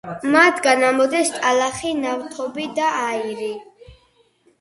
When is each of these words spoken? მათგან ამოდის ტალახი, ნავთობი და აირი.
მათგან 0.35 0.85
ამოდის 0.85 1.29
ტალახი, 1.35 1.91
ნავთობი 2.05 2.65
და 2.81 2.87
აირი. 3.03 3.51